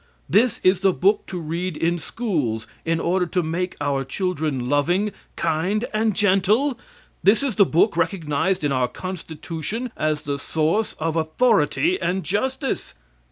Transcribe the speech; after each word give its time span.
This 0.27 0.59
is 0.63 0.79
the 0.79 0.93
book 0.93 1.27
to 1.27 1.39
read 1.39 1.77
in 1.77 1.99
schools 1.99 2.65
in 2.85 2.99
order 2.99 3.27
to 3.27 3.43
make 3.43 3.77
our 3.79 4.03
children 4.03 4.67
loving, 4.67 5.11
kind 5.35 5.85
and 5.93 6.15
gentle! 6.15 6.79
This 7.21 7.43
is 7.43 7.55
the 7.55 7.67
book 7.67 7.95
recognized 7.95 8.63
in 8.63 8.71
our 8.71 8.87
Constitution 8.87 9.91
as 9.95 10.23
the 10.23 10.39
source 10.39 10.93
of 10.93 11.15
authority 11.15 12.01
and 12.01 12.23
justice! 12.23 12.95